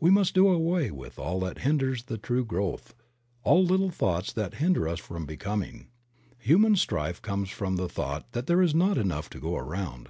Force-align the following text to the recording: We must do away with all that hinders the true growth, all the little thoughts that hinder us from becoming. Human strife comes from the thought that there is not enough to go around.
We 0.00 0.10
must 0.10 0.34
do 0.34 0.48
away 0.48 0.90
with 0.90 1.20
all 1.20 1.38
that 1.38 1.58
hinders 1.58 2.02
the 2.02 2.18
true 2.18 2.44
growth, 2.44 2.96
all 3.44 3.64
the 3.64 3.70
little 3.70 3.90
thoughts 3.92 4.32
that 4.32 4.54
hinder 4.54 4.88
us 4.88 4.98
from 4.98 5.24
becoming. 5.24 5.86
Human 6.38 6.74
strife 6.74 7.22
comes 7.22 7.48
from 7.50 7.76
the 7.76 7.88
thought 7.88 8.32
that 8.32 8.48
there 8.48 8.60
is 8.60 8.74
not 8.74 8.98
enough 8.98 9.30
to 9.30 9.38
go 9.38 9.54
around. 9.56 10.08